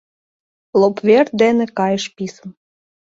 [0.79, 2.49] Лоп вер дене кайыш писын.